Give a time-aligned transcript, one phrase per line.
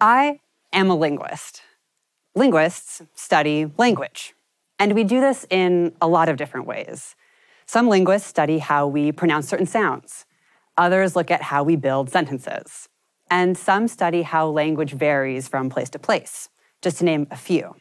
[0.00, 0.38] I
[0.72, 1.62] am a linguist.
[2.36, 4.32] Linguists study language,
[4.78, 7.16] and we do this in a lot of different ways.
[7.66, 10.24] Some linguists study how we pronounce certain sounds.
[10.76, 12.88] Others look at how we build sentences.
[13.28, 16.48] And some study how language varies from place to place,
[16.80, 17.74] just to name a few.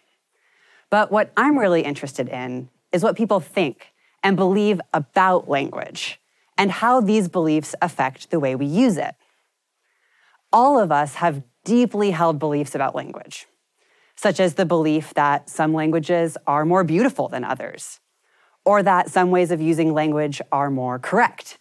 [0.90, 3.94] But what I'm really interested in is what people think
[4.24, 6.20] and believe about language
[6.58, 9.14] and how these beliefs affect the way we use it.
[10.52, 13.46] All of us have deeply held beliefs about language,
[14.16, 18.00] such as the belief that some languages are more beautiful than others,
[18.64, 21.58] or that some ways of using language are more correct.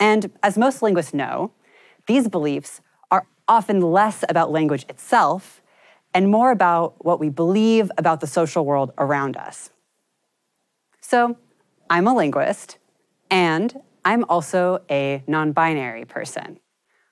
[0.00, 1.52] And as most linguists know,
[2.08, 2.80] these beliefs
[3.12, 5.62] are often less about language itself
[6.12, 9.70] and more about what we believe about the social world around us.
[11.00, 11.36] So,
[11.88, 12.78] I'm a linguist,
[13.30, 13.72] and
[14.04, 16.58] I'm also a non binary person,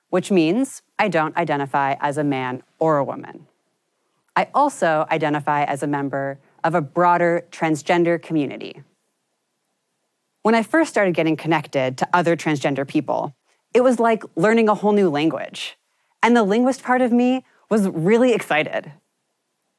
[0.09, 3.47] which means I don't identify as a man or a woman.
[4.35, 8.81] I also identify as a member of a broader transgender community.
[10.41, 13.35] When I first started getting connected to other transgender people,
[13.73, 15.77] it was like learning a whole new language.
[16.21, 18.91] And the linguist part of me was really excited.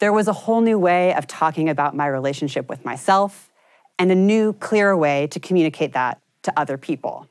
[0.01, 3.51] There was a whole new way of talking about my relationship with myself
[3.99, 7.29] and a new, clearer way to communicate that to other people.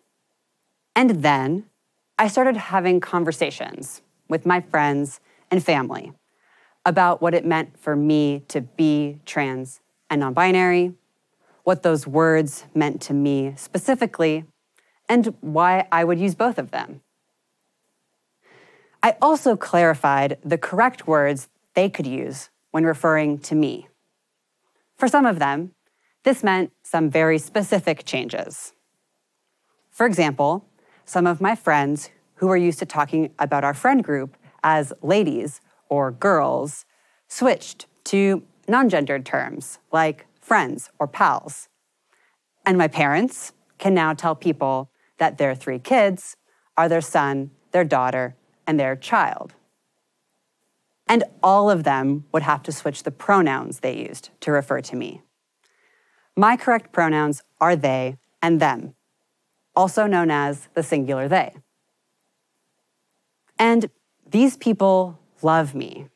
[0.95, 1.65] And then
[2.17, 5.19] I started having conversations with my friends
[5.51, 6.13] and family
[6.85, 10.93] about what it meant for me to be trans and non binary,
[11.63, 14.45] what those words meant to me specifically,
[15.09, 17.01] and why I would use both of them.
[19.03, 23.87] I also clarified the correct words they could use when referring to me.
[24.97, 25.71] For some of them,
[26.23, 28.73] this meant some very specific changes.
[29.91, 30.65] For example,
[31.05, 35.61] some of my friends who were used to talking about our friend group as ladies
[35.87, 36.85] or girls
[37.27, 41.69] switched to non gendered terms like friends or pals.
[42.65, 46.35] And my parents can now tell people that their three kids
[46.77, 48.35] are their son, their daughter,
[48.67, 49.53] and their child.
[51.07, 54.95] And all of them would have to switch the pronouns they used to refer to
[54.95, 55.21] me.
[56.35, 58.95] My correct pronouns are they and them,
[59.75, 61.53] also known as the singular they.
[63.57, 63.89] And
[64.25, 66.07] these people love me.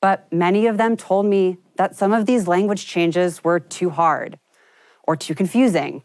[0.00, 4.38] But many of them told me that some of these language changes were too hard,
[5.04, 6.02] or too confusing,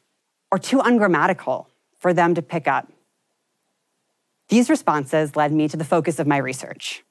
[0.51, 2.91] or too ungrammatical for them to pick up.
[4.49, 7.03] These responses led me to the focus of my research.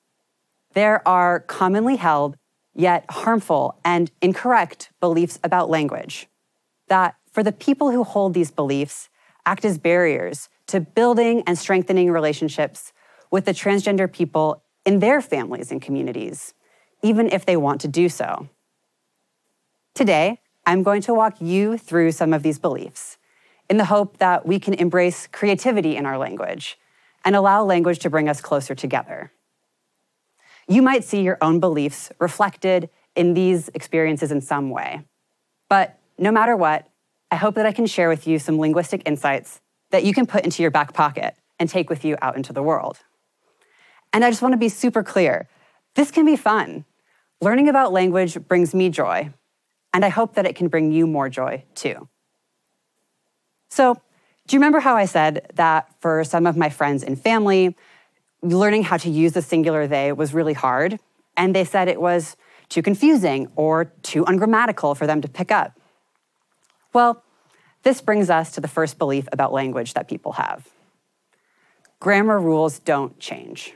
[0.73, 2.37] There are commonly held
[2.75, 6.29] yet harmful and incorrect beliefs about language
[6.89, 9.09] that, for the people who hold these beliefs,
[9.47, 12.93] act as barriers to building and strengthening relationships
[13.31, 16.53] with the transgender people in their families and communities,
[17.03, 18.49] even if they want to do so.
[19.95, 23.17] Today, I'm going to walk you through some of these beliefs
[23.71, 26.79] in the hope that we can embrace creativity in our language
[27.25, 29.33] and allow language to bring us closer together
[30.69, 35.05] you might see your own beliefs reflected in these experiences in some way.
[35.69, 36.89] But no matter what,
[37.31, 39.61] I hope that I can share with you some linguistic insights
[39.91, 42.63] that you can put into your back pocket and take with you out into the
[42.63, 42.99] world.
[44.13, 45.49] And I just want to be super clear
[45.95, 46.85] this can be fun.
[47.41, 49.31] Learning about language brings me joy,
[49.95, 52.09] and I hope that it can bring you more joy too.
[53.71, 53.95] So,
[54.47, 57.75] do you remember how I said that for some of my friends and family,
[58.43, 60.99] learning how to use the singular they was really hard.
[61.37, 62.37] And they said it was
[62.69, 65.76] too confusing or too ungrammatical for them to pick up.
[66.97, 67.23] Well,
[67.83, 70.67] this brings us to the first belief about language that people have
[72.01, 73.75] grammar rules don't change.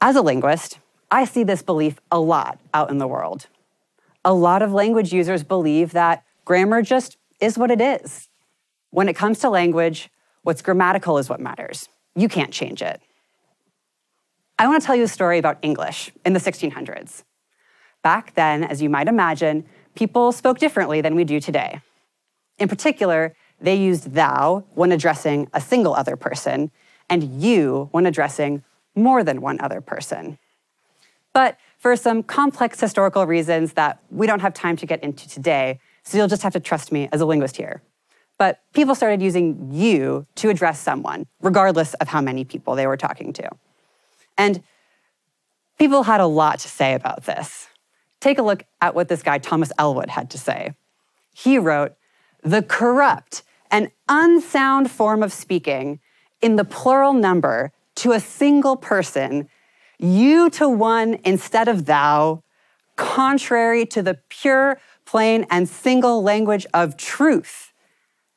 [0.00, 3.46] As a linguist, I see this belief a lot out in the world.
[4.24, 8.28] A lot of language users believe that grammar just is what it is.
[8.90, 10.10] When it comes to language,
[10.42, 11.88] what's grammatical is what matters.
[12.16, 13.00] You can't change it.
[14.58, 17.22] I want to tell you a story about English in the 1600s.
[18.02, 19.64] Back then, as you might imagine,
[19.94, 21.80] people spoke differently than we do today.
[22.58, 26.70] In particular, they used thou when addressing a single other person
[27.08, 28.62] and you when addressing
[28.94, 30.38] more than one other person.
[31.32, 35.80] But for some complex historical reasons that we don't have time to get into today,
[36.02, 37.82] so you'll just have to trust me as a linguist here
[38.42, 42.96] but people started using you to address someone, regardless of how many people they were
[42.96, 43.48] talking to.
[44.36, 44.64] And
[45.78, 47.68] people had a lot to say about this.
[48.22, 50.74] Take a look at what this guy, Thomas Ellwood, had to say.
[51.34, 51.94] He wrote,
[52.44, 55.98] The corrupt and unsound form of speaking
[56.40, 59.48] in the plural number to a single person,
[59.98, 62.44] you to one instead of thou,
[62.94, 67.72] contrary to the pure, plain, and single language of truth,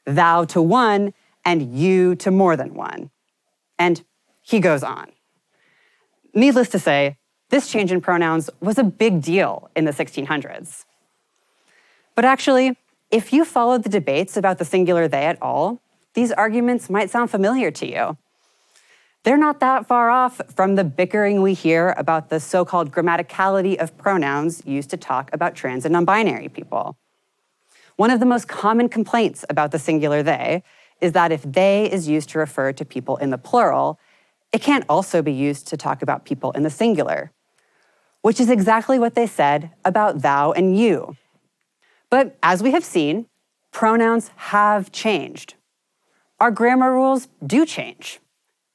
[0.05, 1.13] thou to one
[1.45, 3.11] and you to more than one.
[3.77, 4.03] And
[4.41, 5.11] he goes on.
[6.33, 7.17] Needless to say,
[7.49, 10.85] this change in pronouns was a big deal in the 1600s.
[12.15, 12.77] But actually,
[13.11, 15.81] if you followed the debates about the singular they at all,
[16.15, 18.17] these arguments might sound familiar to you.
[19.23, 23.75] They're not that far off from the bickering we hear about the so called grammaticality
[23.75, 26.95] of pronouns used to talk about trans and non binary people.
[27.95, 30.63] One of the most common complaints about the singular they
[31.01, 33.99] is that if they is used to refer to people in the plural,
[34.51, 37.31] it can't also be used to talk about people in the singular,
[38.25, 41.15] which is exactly what they said about thou and you.
[42.09, 43.27] But as we have seen,
[43.71, 45.53] pronouns have changed.
[46.39, 48.19] Our grammar rules do change,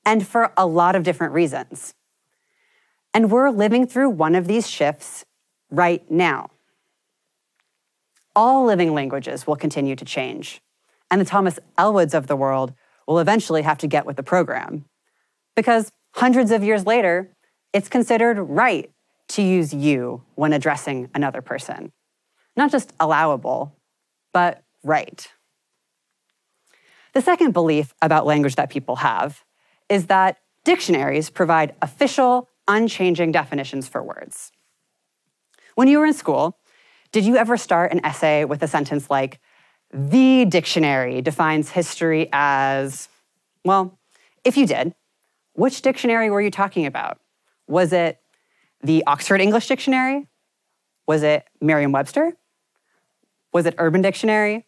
[0.06, 1.94] and for a lot of different reasons.
[3.12, 5.24] And we're living through one of these shifts
[5.68, 6.50] right now.
[8.36, 10.62] All living languages will continue to change,
[11.10, 12.72] and the Thomas Ellwoods of the world
[13.08, 14.84] will eventually have to get with the program.
[15.56, 17.32] Because hundreds of years later,
[17.72, 18.92] it's considered right
[19.30, 21.92] to use you when addressing another person
[22.56, 23.74] not just allowable,
[24.32, 25.28] but right.
[27.14, 29.44] The second belief about language that people have
[29.88, 34.52] is that dictionaries provide official, unchanging definitions for words.
[35.74, 36.58] When you were in school,
[37.12, 39.40] did you ever start an essay with a sentence like,
[39.92, 43.08] the dictionary defines history as,
[43.64, 43.98] well,
[44.44, 44.94] if you did,
[45.54, 47.18] which dictionary were you talking about?
[47.66, 48.20] Was it
[48.82, 50.26] the Oxford English Dictionary?
[51.06, 52.32] Was it Merriam Webster?
[53.52, 54.66] Was it Urban Dictionary?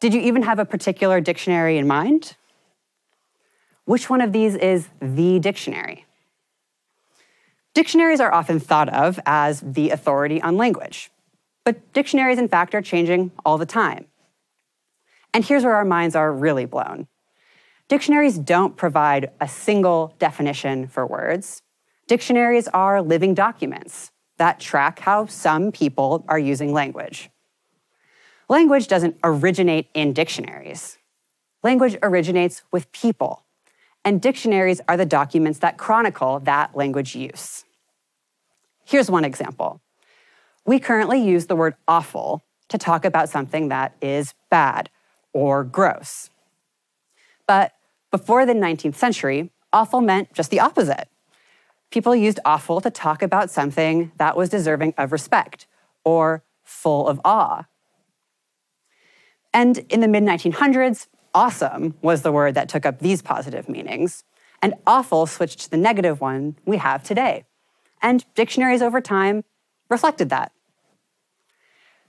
[0.00, 2.36] Did you even have a particular dictionary in mind?
[3.84, 6.04] Which one of these is the dictionary?
[7.74, 11.10] Dictionaries are often thought of as the authority on language,
[11.64, 14.06] but dictionaries, in fact, are changing all the time.
[15.32, 17.06] And here's where our minds are really blown.
[17.88, 21.62] Dictionaries don't provide a single definition for words.
[22.08, 27.28] Dictionaries are living documents that track how some people are using language.
[28.48, 30.96] Language doesn't originate in dictionaries.
[31.62, 33.44] Language originates with people,
[34.06, 37.66] and dictionaries are the documents that chronicle that language use.
[38.86, 39.82] Here's one example.
[40.64, 44.88] We currently use the word awful to talk about something that is bad
[45.34, 46.30] or gross.
[47.46, 47.72] But
[48.10, 51.06] before the 19th century, awful meant just the opposite.
[51.90, 55.66] People used awful to talk about something that was deserving of respect
[56.04, 57.64] or full of awe
[59.52, 64.24] and in the mid 1900s, awesome was the word that took up these positive meanings,
[64.62, 67.44] and awful switched to the negative one we have today.
[68.02, 69.44] And dictionaries over time
[69.88, 70.52] reflected that.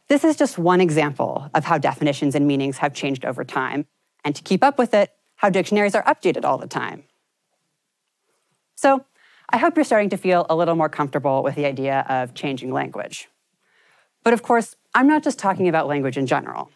[0.08, 3.86] This is just one example of how definitions and meanings have changed over time,
[4.24, 7.04] and to keep up with it, how dictionaries are updated all the time.
[8.76, 9.06] So,
[9.52, 12.72] I hope you're starting to feel a little more comfortable with the idea of changing
[12.72, 13.30] language.
[14.24, 16.70] But of course, I'm not just talking about language in general.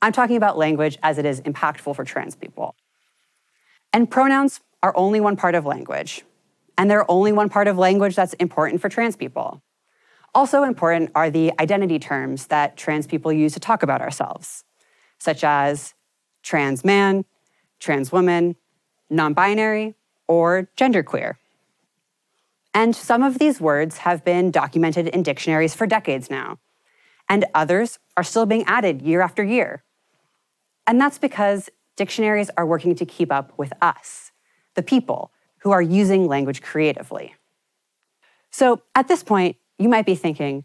[0.00, 2.74] I'm talking about language as it is impactful for trans people.
[3.92, 6.24] And pronouns are only one part of language,
[6.78, 9.60] and they're only one part of language that's important for trans people.
[10.34, 14.64] Also important are the identity terms that trans people use to talk about ourselves,
[15.18, 15.94] such as
[16.42, 17.26] trans man,
[17.80, 18.56] trans woman,
[19.10, 19.94] non binary,
[20.26, 21.34] or genderqueer.
[22.74, 26.58] And some of these words have been documented in dictionaries for decades now,
[27.28, 29.82] and others are still being added year after year.
[30.86, 34.32] And that's because dictionaries are working to keep up with us,
[34.74, 37.34] the people who are using language creatively.
[38.50, 40.64] So at this point, you might be thinking,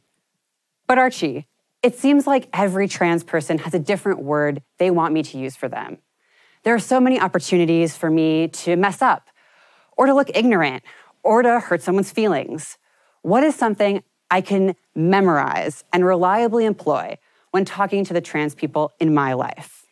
[0.87, 1.47] but Archie,
[1.81, 5.55] it seems like every trans person has a different word they want me to use
[5.55, 5.97] for them.
[6.63, 9.29] There are so many opportunities for me to mess up,
[9.97, 10.83] or to look ignorant,
[11.23, 12.77] or to hurt someone's feelings.
[13.21, 17.17] What is something I can memorize and reliably employ
[17.51, 19.85] when talking to the trans people in my life?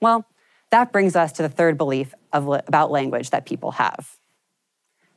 [0.00, 0.26] Well,
[0.70, 4.16] that brings us to the third belief of, about language that people have.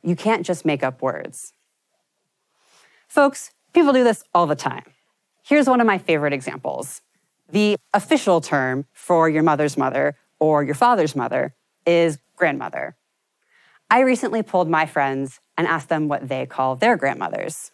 [0.02, 1.52] You can't just make up words.
[3.06, 4.84] Folks, people do this all the time.
[5.44, 7.02] Here's one of my favorite examples.
[7.50, 12.96] The official term for your mother's mother or your father's mother is grandmother.
[13.92, 17.72] I recently pulled my friends and asked them what they call their grandmothers.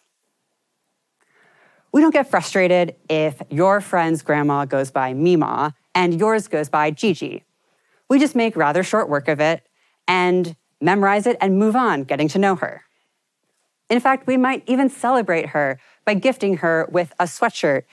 [1.93, 6.91] We don't get frustrated if your friend's grandma goes by Mima and yours goes by
[6.91, 7.45] Gigi.
[8.09, 9.65] We just make rather short work of it,
[10.09, 12.83] and memorize it, and move on, getting to know her.
[13.89, 17.83] In fact, we might even celebrate her by gifting her with a sweatshirt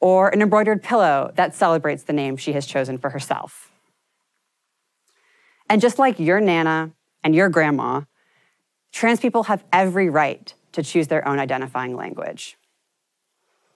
[0.00, 3.72] or an embroidered pillow that celebrates the name she has chosen for herself.
[5.70, 8.02] And just like your Nana and your grandma,
[8.92, 12.56] trans people have every right to choose their own identifying language.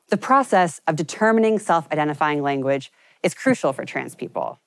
[0.09, 4.61] The process of determining self identifying language is crucial for trans people.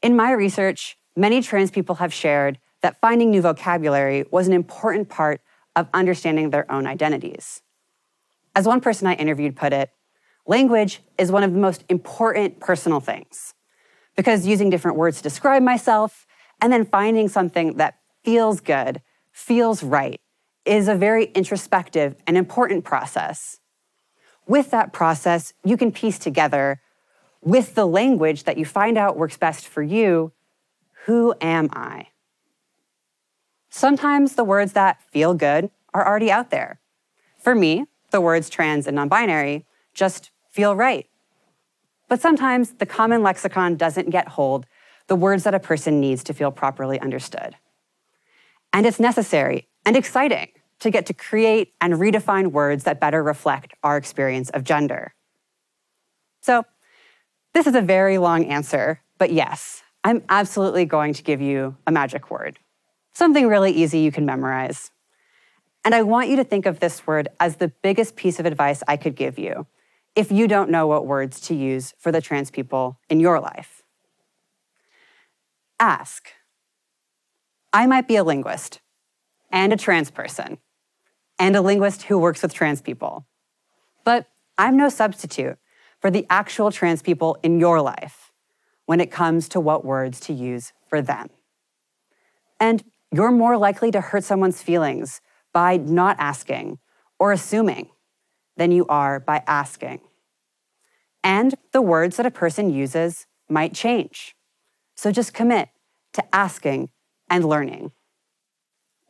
[0.00, 5.08] In my research, many trans people have shared that finding new vocabulary was an important
[5.08, 5.40] part
[5.74, 7.62] of understanding their own identities.
[8.54, 9.90] As one person I interviewed put it,
[10.46, 13.54] language is one of the most important personal things
[14.16, 16.26] because using different words to describe myself
[16.60, 19.00] and then finding something that feels good,
[19.32, 20.20] feels right,
[20.64, 23.58] is a very introspective and important process.
[24.46, 26.80] With that process, you can piece together,
[27.42, 30.32] with the language that you find out works best for you,
[31.04, 32.08] who am I?
[33.68, 36.80] Sometimes the words that feel good are already out there.
[37.38, 41.06] For me, the words trans and non binary just feel right.
[42.08, 44.66] But sometimes the common lexicon doesn't get hold
[45.08, 47.56] the words that a person needs to feel properly understood.
[48.72, 50.48] And it's necessary and exciting
[50.80, 55.14] to get to create and redefine words that better reflect our experience of gender.
[56.40, 56.64] So,
[57.54, 61.92] this is a very long answer, but yes, I'm absolutely going to give you a
[61.92, 62.58] magic word,
[63.14, 64.90] something really easy you can memorize.
[65.84, 68.82] And I want you to think of this word as the biggest piece of advice
[68.88, 69.66] I could give you
[70.16, 73.83] if you don't know what words to use for the trans people in your life.
[75.78, 76.30] Ask.
[77.72, 78.80] I might be a linguist
[79.50, 80.58] and a trans person
[81.38, 83.26] and a linguist who works with trans people.
[84.04, 85.58] But I'm no substitute
[86.00, 88.32] for the actual trans people in your life
[88.86, 91.30] when it comes to what words to use for them.
[92.60, 95.20] And you're more likely to hurt someone's feelings
[95.52, 96.78] by not asking
[97.18, 97.90] or assuming
[98.56, 100.00] than you are by asking.
[101.22, 104.36] And the words that a person uses might change.
[104.94, 105.68] So just commit
[106.14, 106.90] to asking
[107.28, 107.92] and learning.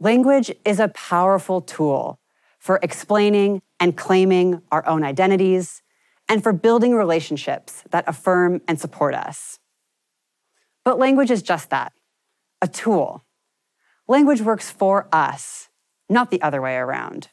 [0.00, 2.19] Language is a powerful tool
[2.59, 5.83] for explaining and claiming our own identities
[6.29, 9.59] and for building relationships that affirm and support us.
[10.85, 11.93] But language is just that
[12.62, 13.25] a tool.
[14.09, 15.69] Language works for us,
[16.09, 17.29] not the other way around.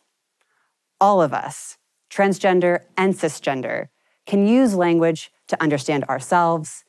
[1.00, 1.78] All of us,
[2.10, 3.88] transgender and cisgender,
[4.26, 6.84] can use language to understand ourselves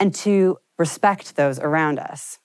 [0.00, 2.40] and to respect those around us.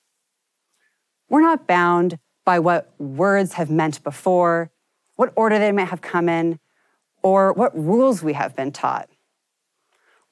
[1.28, 4.70] We're not bound by what words have meant before,
[5.16, 6.60] what order they might have come in,
[7.20, 9.08] or what rules we have been taught.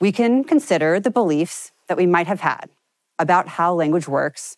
[0.01, 2.71] We can consider the beliefs that we might have had
[3.19, 4.57] about how language works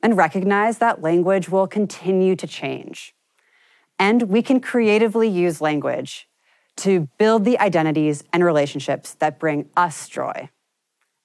[0.00, 3.16] and recognize that language will continue to change.
[3.98, 6.28] And we can creatively use language
[6.76, 10.50] to build the identities and relationships that bring us joy.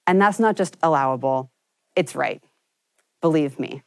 [0.06, 1.51] And that's not just allowable,
[1.96, 2.42] it's right.
[3.20, 3.82] Believe me.